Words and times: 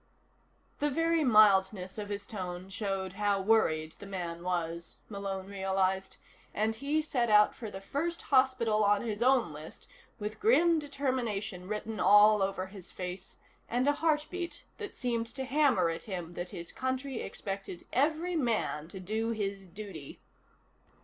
The 0.79 0.89
very 0.89 1.23
mildness 1.23 1.99
of 1.99 2.09
his 2.09 2.25
tone 2.25 2.69
showed 2.69 3.13
how 3.13 3.39
worried 3.39 3.91
the 3.99 4.07
man 4.07 4.41
was, 4.41 4.97
Malone 5.09 5.45
realized, 5.45 6.17
and 6.55 6.75
he 6.75 7.03
set 7.03 7.29
out 7.29 7.53
for 7.53 7.69
the 7.69 7.81
first 7.81 8.23
hospital 8.23 8.83
on 8.83 9.03
his 9.03 9.21
own 9.21 9.53
list 9.53 9.87
with 10.17 10.39
grim 10.39 10.79
determination 10.79 11.67
written 11.67 11.99
all 11.99 12.41
over 12.41 12.65
his 12.65 12.91
face 12.91 13.37
and 13.69 13.87
a 13.87 13.91
heartbeat 13.93 14.63
that 14.79 14.95
seemed 14.95 15.27
to 15.27 15.45
hammer 15.45 15.87
at 15.89 16.05
him 16.05 16.33
that 16.33 16.49
his 16.49 16.71
country 16.71 17.21
expected 17.21 17.85
every 17.93 18.35
man 18.35 18.87
to 18.87 18.99
do 18.99 19.29
his 19.33 19.67
duty. 19.67 20.19